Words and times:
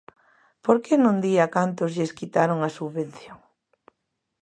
¿Por 0.65 0.77
que 0.83 0.93
non 1.03 1.15
di 1.23 1.33
a 1.45 1.47
cantos 1.57 1.91
lles 1.95 2.15
quitaron 2.19 2.59
a 2.63 2.69
subvención? 2.77 3.39